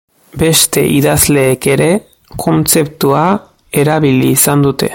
Beste 0.41 0.81
idazleek 0.99 1.67
ere 1.73 1.89
kontzeptua 2.45 3.25
erabili 3.83 4.33
izan 4.39 4.67
dute. 4.69 4.89